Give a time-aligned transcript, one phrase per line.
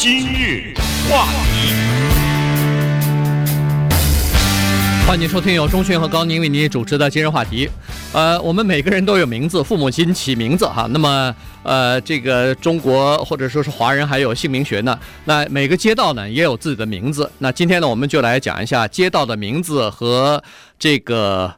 [0.00, 0.72] 今日
[1.10, 1.74] 话题，
[5.04, 7.68] 欢迎收听由钟迅和高宁为你主持的今日话题。
[8.12, 10.86] 呃，我们每个人都有名字，父母亲起名字哈。
[10.92, 11.34] 那么，
[11.64, 14.96] 呃，这个中国或者说是华人还有姓名学呢。
[15.24, 17.28] 那每个街道呢也有自己的名字。
[17.38, 20.40] 那今天呢，我们就来讲一下街道的名字和
[20.78, 21.56] 这个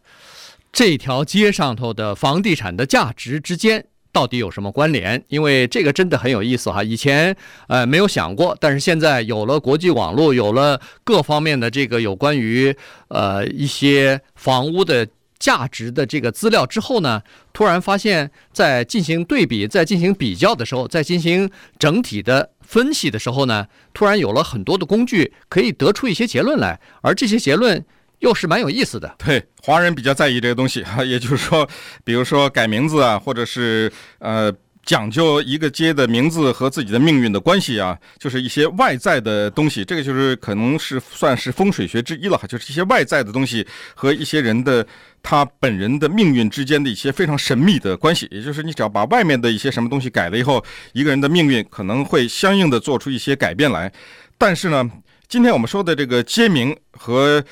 [0.72, 3.84] 这条街上头的房地产的价值之间。
[4.12, 5.22] 到底有什么关联？
[5.28, 7.36] 因为这个真的很有意思哈，以前
[7.68, 12.76] 呃没有想过，但是现在有了国际网络，有了各方面的这个有关于
[13.08, 15.06] 呃一些房屋的
[15.38, 27.84] 价值的这个资料之后呢，突然发现，在进行对比、在进行比较的时候，在进行整体的分析的时候呢，突然有了很多的工具，可以得出一些结论来，而这些结论。
[28.20, 31.68] 又是蛮有意思的，对，华人比较在意这个东西哈， 也就是说，
[32.04, 34.52] 比如说改名字啊，或者是呃
[34.84, 44.84] 讲究一个街的名字和自己的命运的关系啊，就是一些外在的东西，这个就是可能是算是风水学之一了，就是一些外在的东西和一些人的
[45.22, 50.62] 他本人的命运之间的一些非常神秘的关系，也就是你只要把外面的一些什么东西改了以后，
[50.92, 53.90] 一个人的命运可能会相应的做出一些改变来。
[54.36, 54.90] 但是呢，
[55.28, 57.44] 今天我们说的这个街名和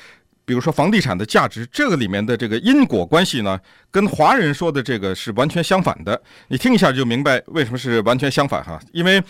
[0.49, 3.59] 比如说房地产的价值，这个里面的这个因果关系呢，
[3.91, 6.19] 跟华人说的这个是完全相反的。
[6.47, 8.81] 你听一下就明白为什么是完全相反哈。
[8.91, 9.21] 因为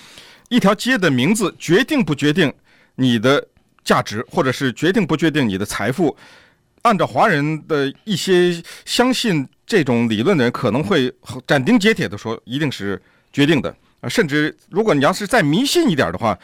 [0.47, 2.49] 一条街的名字决定不决定
[2.95, 3.45] 你的
[3.83, 6.15] 价值，或者是决定不决定你的财富。
[6.83, 11.13] 按照华人的一些相信这种理论的人，可能会
[11.45, 12.97] 斩钉截铁地说，一定是
[13.33, 14.07] 决定的啊。
[14.07, 16.39] 甚至如果你要是再迷信一点的话，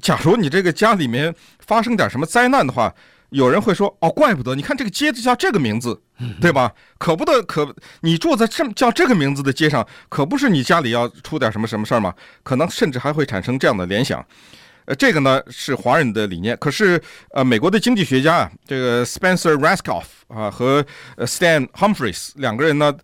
[0.00, 2.94] 假如你这个家里面发生点什么灾难的话。
[3.34, 6.00] 有人会说：“哦，怪不得，你看这个街子叫这个名字，
[6.40, 6.72] 对吧？
[6.98, 12.14] 可不得，可你住在这叫这个名字的街上，可不是你家里要出点什么什么事儿吗？
[12.44, 14.24] 可能甚至还会产生这样的联想。
[14.84, 16.56] 呃，这个呢是华人的理念。
[16.58, 20.84] 可是，呃，美国的经济学家啊，这个 Spencer Raskoff 啊和
[21.18, 22.94] Stan Humphreys 两个人呢。”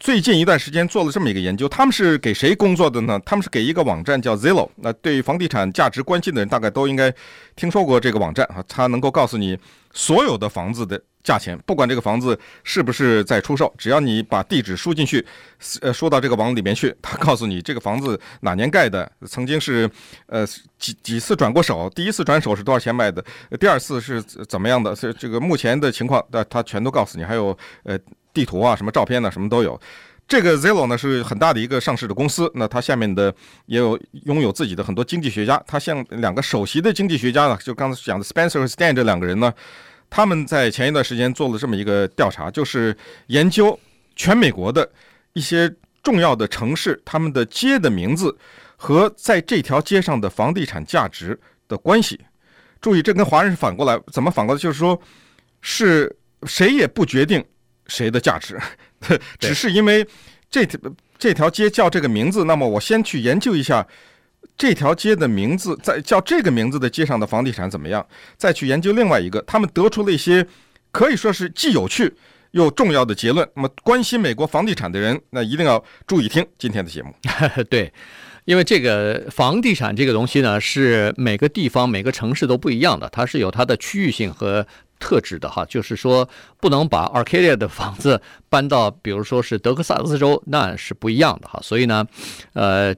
[0.00, 3.20] 最近一段时间做了这么一个研究，他们是给谁工作的呢？
[3.22, 4.66] 他们是给一个网站叫 Zillow。
[4.76, 7.14] 那对于房地产价值关心的人，大概都应该
[7.54, 8.64] 听说过这个网站啊。
[8.66, 9.58] 它能够告诉你
[9.92, 15.22] 所有的房子的价钱，不管这个房子是不是在出售，只要你把地址输进去，
[15.82, 19.88] 呃，输到这个网里面去，它告诉你这个房子哪年盖的，曾经是
[20.28, 20.46] 呃
[20.78, 23.22] 几几次转过手，第一次转手是多少钱卖的，
[23.60, 27.98] 第二次是怎么样的，是这个目前的情况，那它全都告诉你，还有呃。
[28.32, 29.30] 地图啊，什么照片呢？
[29.30, 29.80] 什么都有。
[30.28, 33.34] 这个 Zillow 呢是很大的一个上市的公司，那它下面的
[33.66, 35.60] 也有拥有自己的很多经济学家。
[35.66, 39.52] 他像两个首席的经济学家呢，就刚才讲的 Spencer 和 Stan 这两个人呢，
[40.08, 42.96] 他们在前一段时间做了这么一个调查，就是
[43.26, 43.76] 研究
[44.14, 44.88] 全美国的
[45.32, 48.38] 一些重要的城市，他们的街的名字
[48.76, 51.36] 和在这条街上的房地产价值
[51.66, 52.20] 的关系。
[52.80, 54.60] 注意，这跟华人是反过来，怎么反过来？
[54.60, 54.96] 就是说，
[55.60, 57.44] 是谁也不决定。
[57.90, 58.58] 谁的价值？
[59.38, 60.06] 只是因为
[60.48, 60.78] 这条
[61.18, 63.86] 这条街叫这个名字，那么我先去研究一下
[64.56, 68.06] 这条街的名字，在叫这个名字的街上的房地产怎么样，
[68.38, 70.46] 再去研究另外一个，他们得出了一些
[70.92, 72.14] 可以说是既有趣
[72.52, 73.46] 又重要的结论。
[73.54, 77.14] 那么关心美国房地产的人，那一定要注意听今天的节目。
[77.68, 77.92] 对，
[78.44, 84.66] 因为这个房地产这个东西呢，是每个地方每个城市都不一样的，它是有它的区域性和。
[85.00, 86.28] 特质的哈，就是说
[86.60, 91.58] 不能把 Arcadia 的房子搬到，比如说是德克萨斯州，那是不一样的哈。
[91.62, 92.06] 所以呢，
[92.52, 92.94] 呃，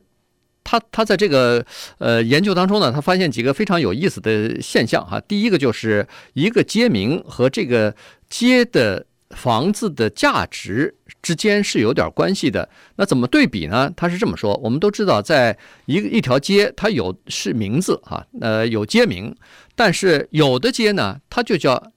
[0.64, 1.64] 他他在这个
[1.98, 5.18] 呃研究当中呢，他发现几个非常有意思的现象哈。
[5.20, 7.94] 第一个就是一个街名和这个
[8.28, 12.68] 街的房子的价值之间是有点关系的。
[12.96, 13.90] 那怎么对比呢？
[13.96, 19.34] 他是这么说：我们都知道，在一个一条街，它有是名字哈，呃，有街名。
[19.74, 21.91] 但是有的街呢，它就叫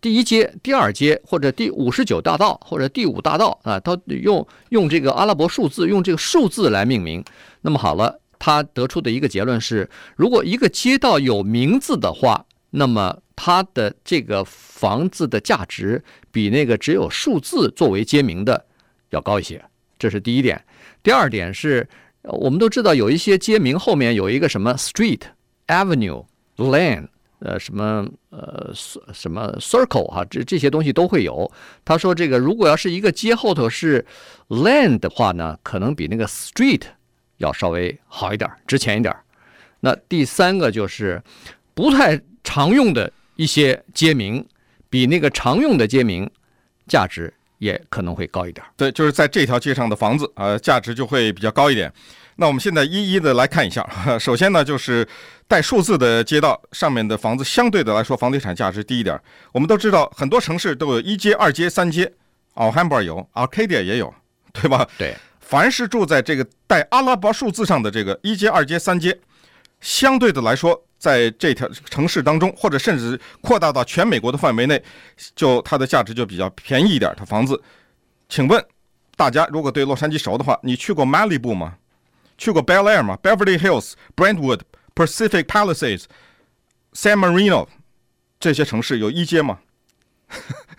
[0.00, 7.24] 第一街、第二街，或者第五十九大道，或者第五大道啊，它用用这个阿拉伯数字，用这个数字来命名。
[7.60, 18.66] 那么好了，他得出的一个结论是：如果一个街道有名字的话，那么它的这个房子的价值比那个只有数字作为街名的
[19.10, 19.62] 要高一些。
[19.98, 20.64] 这是第一点。
[21.02, 21.88] 第二点是，
[22.22, 25.20] 我们都知道有一些街名后面有一个什么 Street、
[25.66, 26.24] Avenue。
[26.56, 27.08] Lane，
[27.40, 28.70] 呃，什么呃，
[29.12, 31.50] 什么 Circle 哈，这这些东西都会有。
[31.84, 34.04] 他说，这个如果要是一个街后头是
[34.48, 36.82] Lane 的话呢，可能比那个 Street
[37.38, 39.14] 要稍微好一点，值钱一点。
[39.80, 41.22] 那第三个就是
[41.72, 44.46] 不太常用的一些街名，
[44.90, 46.30] 比那个常用的街名
[46.86, 48.64] 价值也可能会高一点。
[48.76, 51.90] 对，就是在这条街上的房子，呃，价值就会比较高一点。
[52.40, 53.86] 那我们现在一一的来看一下。
[54.18, 55.06] 首先呢，就是
[55.46, 59.20] 带数字的街道上面的房子，相对的来说，房地产价值低一点。
[59.52, 62.10] 我们都知道，很多城市都有一街、二街、三街
[62.54, 64.12] ，Alhambra 有，Arcadia 也有，
[64.54, 64.88] 对吧？
[64.96, 65.14] 对。
[65.38, 69.20] 凡是住在这个带阿拉伯数字上的这个一街、二街、三街，
[69.82, 74.82] 相对的来说，在这条城市当中，或者甚至扩大到全美国的范围内，
[75.36, 77.60] 就它的价值就比较便宜一点的房子。
[78.30, 78.64] 请问
[79.14, 81.74] 大家，如果对洛杉矶熟的话，你去过 Malibu 吗？
[82.40, 84.60] 去过 Bel Air 吗？Beverly Hills、Brentwood、
[84.94, 86.04] Pacific Palisades、
[86.94, 87.68] San Marino
[88.40, 89.58] 这些城市有一街吗？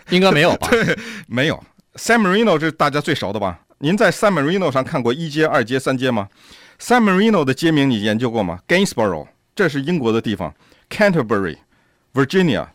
[0.10, 0.68] 应该没有吧？
[0.72, 0.98] 对，
[1.28, 1.63] 没有。
[1.94, 3.60] San Marino 这是大家最熟的吧？
[3.78, 6.28] 您在 San Marino 上看过一街、二街、三街吗
[6.80, 10.52] ？San Marino 的街名你研究过吗？Gainsborough 这是英国的地方
[10.90, 11.58] ，Canterbury、
[12.16, 12.69] Virginia、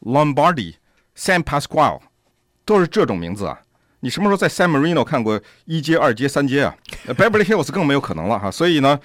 [0.00, 0.76] Lombardy、
[1.14, 2.00] San Pasquale
[2.64, 3.60] 都是这种名字啊。
[4.00, 6.74] 你什么时候在 San Marino 看过一街、二街、三街啊
[7.08, 8.50] ？Beverly Hills 更没有可能了哈。
[8.50, 8.98] 所以呢，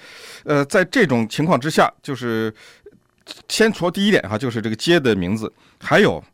[0.44, 2.52] 呃，在这种情况之下，就是
[3.48, 6.24] 先说第一点哈，就是这个街的名字，还有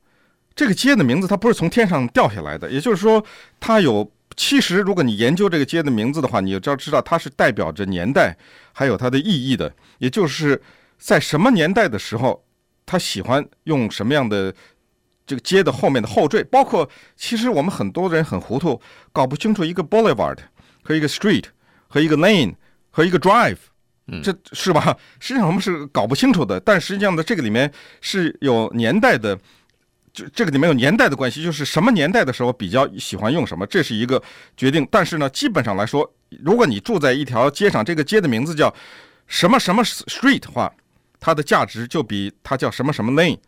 [0.55, 3.25] 这个街的名字，它不是从天上掉下来的，也就是说，
[3.59, 8.37] 它有其实，如果你研究这个街的名字的话，你就要知道它是代表着年代，
[8.73, 10.63] 还有它的意义的，也就是
[10.99, 12.45] 在什么年代的时候，
[12.87, 14.55] 他喜欢用什么样的。
[15.27, 18.81] 这个街的后面的后缀，包括其实我们很多人很糊涂，
[19.13, 20.37] 搞不清楚一个 boulevard
[20.83, 21.45] 和一个 street
[21.89, 22.55] 和一个 lane
[22.91, 23.59] 和一个 drive，
[24.23, 24.97] 这是吧？
[25.21, 26.59] 实际上我们是搞不清楚的。
[26.61, 29.39] 但实际上呢这个里面是有年代的，
[30.13, 34.23] 就这个里面有年代的关系，就是什么年代的时候比较喜欢用什么，这是一个
[34.57, 34.87] 决定。
[34.91, 38.75] 但是呢，基本上来说，如果你住在一条街上，这个街的名字叫
[39.27, 40.71] 什么什么 street 的话，
[41.21, 43.39] 它的价值就比它叫什么什么 lane。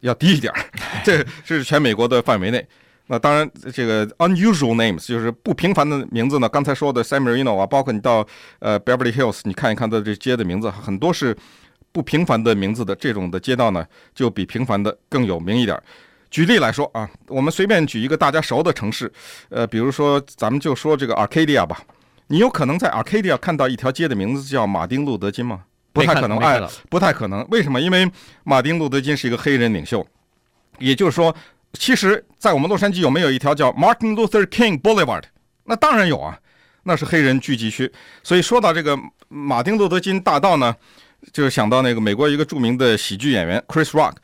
[0.00, 0.64] 要低一点儿，
[1.04, 2.66] 这 这是全美国的范围内。
[3.10, 6.48] 那当然，这个 unusual names 就是不平凡的名字呢。
[6.48, 8.26] 刚才说的 San Marino 啊，包括你到
[8.58, 11.34] 呃 Beverly Hills，你看一看它这街的名字，很多是
[11.90, 12.94] 不平凡的名字的。
[12.94, 15.82] 这种的街道呢，就比平凡的更有名一点。
[16.30, 19.10] 举例来说啊，我们随便举一个大家熟的城市，
[19.48, 21.80] 呃，比如说咱们就说这个 Arcadia 吧。
[22.26, 25.62] 你有可能在 Arcadia 看到一条街的名字叫马丁路德金吗？
[26.06, 27.46] 不太可能，哎，不太可能。
[27.50, 27.80] 为什么？
[27.80, 28.10] 因为
[28.44, 30.06] 马丁·路德·金是一个黑人领袖，
[30.78, 31.34] 也就是说，
[31.72, 35.24] 其实，在我们洛杉矶有没有一条叫 Martin Luther King Boulevard？
[35.64, 36.38] 那当然有啊，
[36.84, 37.92] 那是黑人聚集区。
[38.22, 38.98] 所以说到这个
[39.28, 40.74] 马丁·路德·金大道呢，
[41.32, 44.14] 就想到那个美国一个著名的喜剧演员 Chris Rock。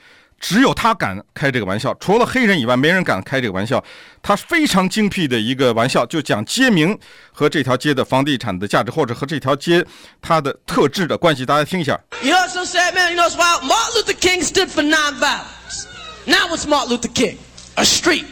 [0.41, 3.83] 只有他敢开这个玩笑，除了黑人以外，没人敢开这个玩笑。
[4.23, 6.99] 他非常精辟的一个玩笑，就讲街名
[7.33, 9.85] 和这条街的房地产的价值，或者和这条街
[10.21, 11.47] 它的特质的关系。
[11.47, 11.99] 大家听一下。
[12.23, 13.15] You know so sad, man.
[13.15, 15.87] You know why Martin Luther King stood for nonviolence.
[16.27, 17.39] Now what's Martin Luther King?
[17.77, 18.27] A street.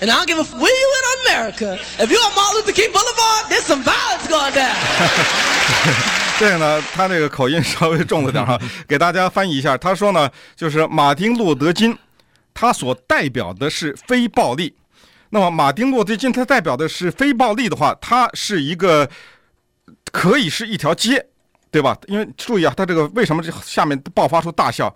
[0.00, 1.78] And I don't give a where you in America.
[1.98, 6.19] If you're on Martin Luther King Boulevard, there's some violence going down.
[6.40, 8.58] 这个呢，他这个口音稍微重了点哈，
[8.88, 9.76] 给大家翻译一下。
[9.76, 11.94] 他说呢，就是马丁·路德·金，
[12.54, 14.74] 他所代表的是非暴力。
[15.28, 19.06] 那么，马丁·路德·金他代表的是非暴力的话，他是一个
[20.10, 21.22] 可以是一条街，
[21.70, 21.94] 对吧？
[22.06, 24.94] 因为注意啊，他这个为什么这下面爆发出大笑？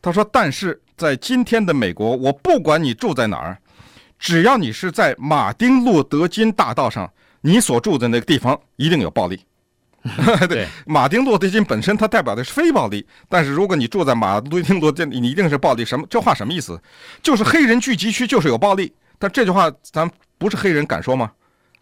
[0.00, 3.58] 他说，但是在今天的美国，我不管你住在哪儿，
[4.18, 7.12] 只要你是在马丁·路德·金大道上，
[7.42, 9.44] 你所住的那个地方一定有暴力。
[10.48, 15.84] 对，马丁·路德·金本身它代表的是非暴力，但是如果你住在马丁·路德·金，你一定是暴力。
[15.84, 16.06] 什么？
[16.08, 16.80] 这话什么意思？
[17.22, 18.92] 就是黑人聚集区就是有暴力。
[19.18, 21.32] 但这句话咱不是黑人敢说吗？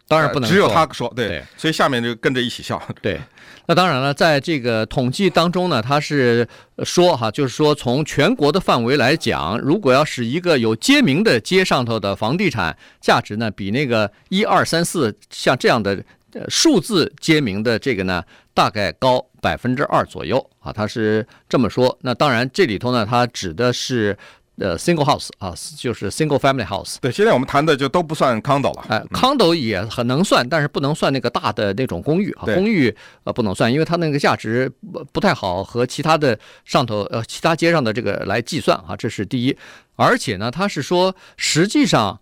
[0.07, 1.11] 当然不能说，只有他说。
[1.15, 2.81] 对，对，所以下面就跟着一起笑。
[3.01, 3.19] 对，
[3.67, 6.47] 那当然了，在这个统计当中呢，他是
[6.83, 16.03] 说哈，就是说从全国的范围来讲，如果要是一个有街名的街上头的房地产价值呢，比那个一二三四像这样的。
[16.49, 21.97] 数字街名的这个呢，大概高百分之二左右啊，他是这么说。
[22.01, 24.17] 那当然，这里头呢，它指的是
[24.57, 26.97] 呃 single house 啊，就是 single family house。
[26.99, 28.85] 对，现在我们谈的就都不算 condo 了。
[28.89, 39.55] 哎，condo 也很能算，但是不能算那个大的那种公寓啊，公寓呃不能算，因为它那个价值不不太好和其他的上头呃其他街上的这个来计算啊，这是第一。
[39.95, 42.19] 而且呢，他是说实际上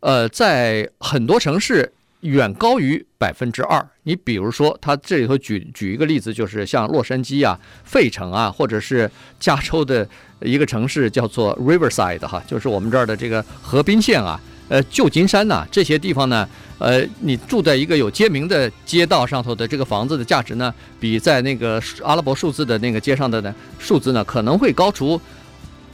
[0.00, 1.92] 呃在很多城市。
[2.20, 3.86] 远高于百分之二。
[4.02, 10.08] 你比如说，他这里头举举一个例子，就是像洛杉矶啊、费城啊，或者是加州的
[10.40, 16.48] 一个城市叫做 Riverside 哈，就是我们这儿的这个河滨县啊，呃，旧金山呐这些地方呢，
[16.78, 25.20] 呃，你住在一个有街名的街道上头的这个房子的价值呢，比在那个阿拉伯数字的那个街上的呢数字呢，可能会高出。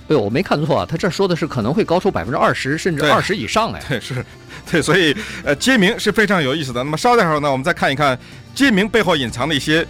[0.06, 3.82] 哎呦，我没看错啊，他这说的是可能会高出百分之二十甚至二十以上哎。
[3.88, 4.22] 对，是，
[4.70, 6.82] 对，所以呃，街名是非常有意思的。
[6.82, 8.18] 那么稍待会儿呢，我们再看一看
[8.54, 9.86] 街名背后隐藏的一些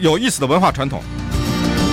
[0.00, 1.02] 有意思的文化传统。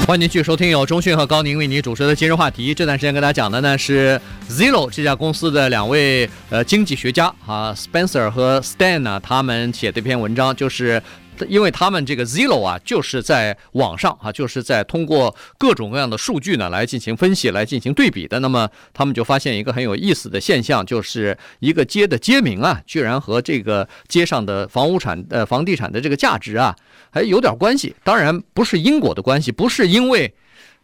[0.08, 2.74] 欢迎继续收听由中讯和高宁为您主持的今日话题。
[2.74, 11.02] 这段时间跟大家讲的呢是 Zillo 这家公司的两位呃经济学家啊，Spencer 和 Stan 呢，他们写的一篇文章就是。
[11.50, 18.40] 因为他们这个 zlo 啊，就是在网上啊，就是在通过各种各样的数据呢来进行分析、来进行对比的。
[18.40, 26.76] 那么他们就发现一个很有意思的现象，就是一个街的街名啊，居然和这个街上的房屋产呃房地产的这个价值啊
[27.10, 27.96] 还有点关系。
[28.04, 30.34] 当然不是因果的关系，不是因为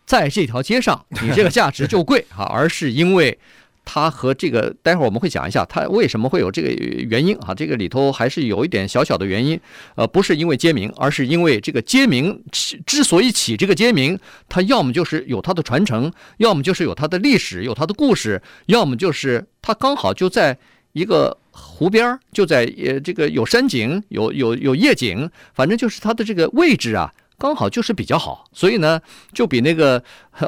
[0.06, 3.38] 在这条街上你这个价值就贵啊，而是因为。
[3.92, 7.56] 它和这个，待会儿我们会讲一下，它为什么会有这个原因啊？
[7.56, 9.60] 这个里头还是有一点小小的原因，
[9.96, 12.40] 呃，不是因为街名，而是因为这个街名
[12.86, 20.56] 之所以起这个街名，它要么就是有它的传承，要么就是有它的历史，有它的故事，要么就是它刚好就在
[20.92, 29.02] 一个湖边儿，就在呃这个有山景，有有有夜景，反正就是它的这个位置啊，刚好就是比较好，所以呢，
[29.34, 30.04] 就比那个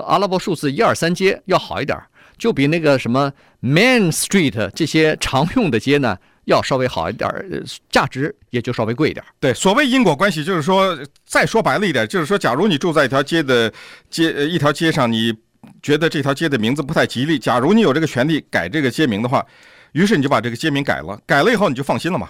[0.05, 2.05] 阿拉伯数字一二三街要好一点儿。
[2.41, 3.31] 就比那个什么
[3.61, 7.45] Main Street 这些常用的街呢，要稍微好一点儿，
[7.91, 9.29] 价值也就稍微贵一点儿。
[9.39, 13.71] 对，所谓因果关系，就是说，再说白了一点，就是说，假如你住在一条街的
[14.09, 15.31] 街，呃，一条街上，你
[15.83, 19.45] 觉得这条街的名字不太吉利，假如你有这个权利改这个街名的话，
[19.91, 22.27] 于是你就把这个街名改了，改了以后你就放心了嘛，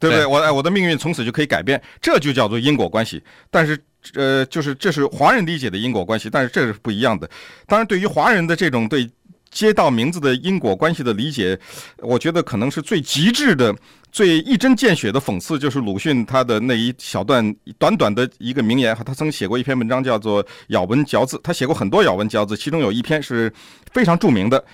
[0.00, 0.24] 对不对？
[0.24, 3.22] 对我哎，我的命运从此就可以改变，这就叫做因果关系。
[3.48, 3.78] 但是，
[4.14, 7.30] 呃，就是这是华人理解的因果关系，但是这是不一样的。
[7.68, 9.08] 当然，对于华人的这种对。
[9.52, 11.56] 街道名字的因果关系的理解，
[11.98, 13.72] 我觉得可能是最极致的、
[14.10, 18.96] 最一针见血的讽刺，就是鲁迅他的那一小段短短的一个名言。
[19.04, 21.36] 他曾写过一篇文章，叫做《咬文嚼字》。
[21.44, 23.52] 他写过很多咬文嚼字，其中有一篇是
[23.92, 24.64] 非常著名的。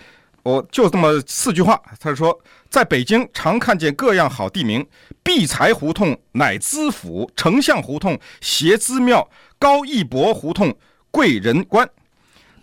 [0.45, 2.39] 我就这么四句话，他说
[2.71, 4.87] ：“在北京常看见各样好地名，
[5.23, 10.75] 碧才胡同、乃资府、丞相胡同、协资庙、高义博胡同、
[11.11, 11.87] 贵人关。”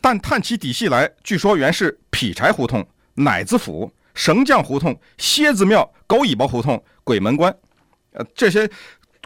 [0.01, 2.81] 但探其底细来，据说原是劈柴胡同、
[3.15, 7.53] 乃子府、绳匠胡同、蝎子庙、狗尾巴胡同、鬼门关。
[8.13, 8.69] 呃，这些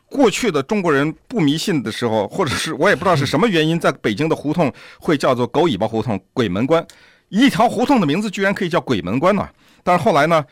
[0.07, 6.83] 过去的中国人不迷信的时候，或者是我也不知道是什么原因，在北京的胡同会叫做狗尾巴胡同、鬼门关。
[7.27, 9.47] 一条胡同的名字居然可以叫鬼门关呢？
[9.83, 10.43] 但是后来呢，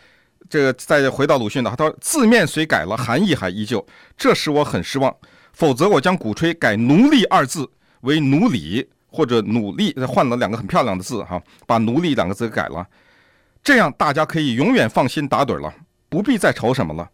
[0.48, 3.84] 这个再回到鲁迅的，他说字面虽改了，含义还依旧，
[4.16, 5.12] 这使我很失望。
[5.54, 7.68] 否则我将鼓吹改奴隶二字
[8.02, 8.88] 为奴隶。
[9.10, 12.86] 或者努力换了两个很漂亮的字哈，把奴隶两个字改了，
[13.64, 15.74] 这样大家可以永远放心打盹了，
[16.10, 17.10] 不必再愁什么了。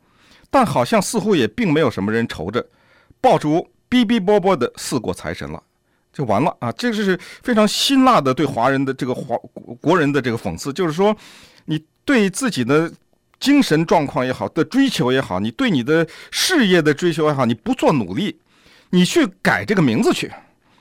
[0.50, 2.64] 但好像似乎也并没有什么人愁着，
[3.20, 5.62] 爆竹哔哔啵啵的四过财神了，
[6.12, 6.72] 就完了啊！
[6.74, 9.36] 这是非常辛辣的对华人的这个华
[9.82, 11.16] 国人的这个讽刺，就是说，
[11.66, 12.92] 你对自己的
[13.40, 18.40] 精神状况也好，的追求也好，你对你的事业的追求也好，你不做努力，
[18.92, 20.32] 你去改这个名字去。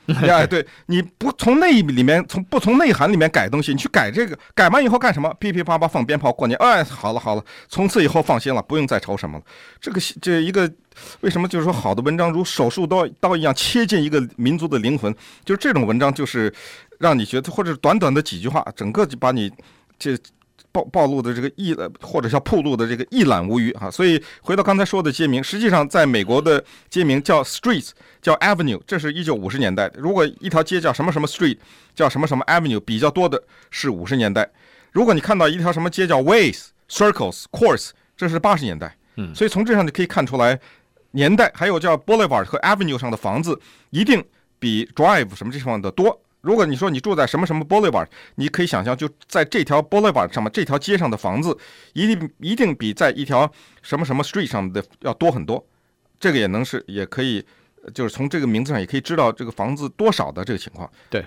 [0.21, 5.33] 哎，对， 你不从内里面，从不从内涵里面改东西，你去改这个，改完以后干什么？
[5.39, 9.43] 噼噼啪啪放鞭炮过年，哎，好了好了，从此以后放心了，不用再愁什么了。
[9.79, 10.69] 这个这一个，
[11.21, 15.13] 为什么就是说好的文章如手术刀刀一样切进一个民族的灵魂？
[15.45, 16.53] 就是这种文章，就是
[16.99, 19.51] 让你觉得，或者短短的几句话，整个就把你
[19.97, 20.17] 这。
[20.73, 29.89] 暴暴露的这个一，或者叫暴露的这个一览无余哈，所以回到刚才说的街名，实际上在美国的街名叫 streets，叫 avenue，这是一九五十年代。
[29.95, 31.57] 如果一条街叫什么什么 street，
[31.95, 34.49] 叫什么什么 avenue，比较多的是五十年代。
[34.91, 38.97] 如果你看到一条什么街叫 ways、circles、course，这是八十年代。
[39.17, 40.59] 嗯，所以从这上就可以看出来，
[41.11, 43.59] 年代还有叫 boulevard 和 avenue 上的房子，
[43.91, 44.23] 一定
[44.57, 46.19] 比 drive 什么这方的多。
[46.43, 51.57] 如果你说你住在什么什么 Boulevard，你可以想象，就在这条 Boulevard 上面，这条街上的房子
[51.93, 53.49] 一定一定比在一条
[53.81, 55.65] 什么什么 Street 上的要多很多。
[56.19, 57.41] 这个也能是，也可以，
[57.93, 60.89] 就是从这个名字上也可以知道这个房子多少的这个情况。
[61.09, 61.25] 对，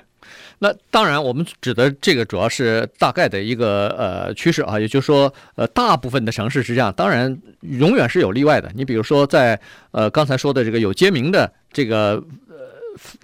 [0.59, 8.71] 那当然我们指的这个主要是大概的一个呃趋势啊，也就是说，呃，大部分的城市是这样，当然永远是有例外的。
[8.75, 9.59] 你比如说在
[9.93, 12.23] 呃刚才说的这个有街名的这个。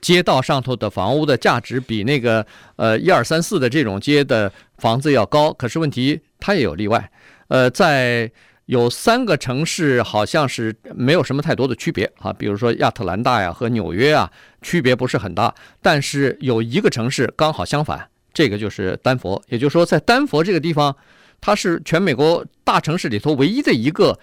[0.01, 7.11] 街道上头的房屋的价值比那个呃一二三四的这种街的房子要高，可是问题它也有例外，
[7.49, 8.31] 呃，在
[8.67, 14.31] 有三个城市好像是没有什么太多的区别啊，比如说亚特兰大呀和纽约啊，
[14.63, 20.97] 区别不是很大，但是有一个城市刚好相反，这个就是丹佛，也就是说在丹佛这个地方，
[21.41, 24.19] 它是全美国大城市里头唯一的一个。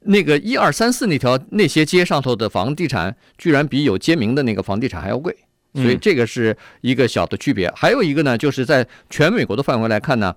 [0.00, 5.36] 那个一二三四那条那些街上头的房地产，居然比有街名的那个房地产还要贵，
[5.74, 7.70] 所以这个是一个小的区别。
[7.76, 10.34] 还有一个呢，就是在全美国的范围来看呢，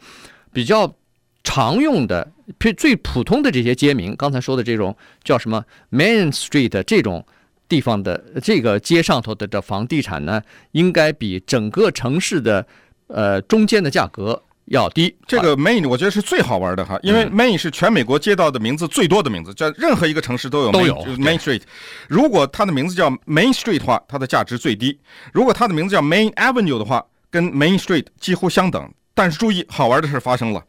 [0.54, 0.96] 比较
[1.44, 7.26] 常用的、最最普通的这些街名，刚才说的这种叫什么 Main Street 这种
[7.68, 12.66] 地方的这个街上头的这房地产呢，应该比整个城市的
[13.08, 15.16] 呃中间的价格要低。
[15.28, 21.62] 这个 Main 我觉得是最好玩的哈，因为 Main 是全美国街道的名字最多的名字，在任何一个城市都有 Main, 都有 Main Street。
[22.08, 24.98] 如果它的名字叫 Main Street 的话，它的价值最低；
[25.34, 28.92] 如果它的名字叫 Main Avenue 的话，跟 Main Street 几乎相等。
[29.14, 30.62] 但是注意，好玩的事发生了，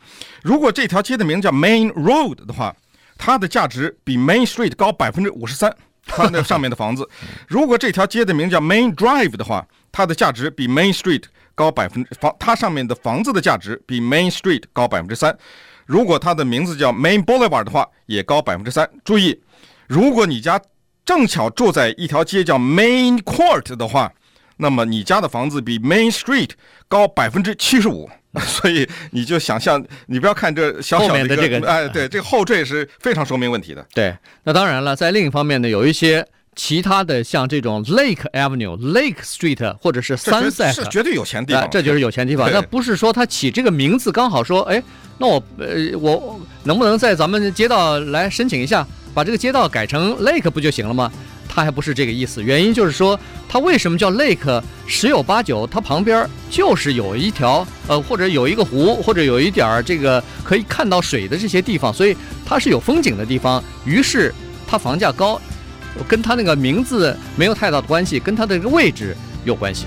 [0.42, 2.74] 如果这条街的名字叫 Main Road 的话，
[3.18, 5.74] 它的价值比 Main Street 高百分之五十三。
[6.08, 7.08] 它那上面的房子，
[7.48, 11.24] 如果这条街的名字叫 Main Drive 的话，它的价值比 Main Street
[11.56, 15.36] 高百分之房，它上面的房子的价值比 Main Street 高百分之三。
[15.86, 18.88] 如果它的名字叫 Main Boulevard 的话，也高百分之三。
[19.04, 19.40] 注意，
[19.88, 20.60] 如果你家
[21.04, 24.12] 正巧住在一条街叫 Main Court 的话，
[24.58, 26.50] 那么你家的房子比 Main Street
[26.86, 28.08] 高百分之七十五。
[28.44, 33.82] 所以你就想象，你不要看这小小的，这个，哎，对，这个后缀是非常说明问题的。
[33.94, 36.22] 对，那当然了，在另一方面呢，有一些
[36.56, 42.50] 其他的像这种 Lake Avenue、Lake Street 或者是 Sunset，是绝对有钱地方，啊，这就是有钱地方。
[42.50, 44.82] 那不是说他起这个名字刚好说，哎，
[45.18, 48.84] 那我呃我能不能在咱们街道来申请一下，
[49.14, 51.12] 把这个街道改成 Lake 不就行了吗？
[51.48, 54.62] 他还不是这个意思，原因就是说，它为什么叫 lake？
[54.86, 63.62] 十有八九，它旁边就是有一条，呃，或者有一个湖，或者有一点儿这个可以看到水的这些地方，所以它是有风景的地方。
[63.86, 64.34] 于是
[64.66, 65.40] 它房价高，
[66.08, 69.84] 跟他那个名字没有太大的关系，跟他的位置有关系。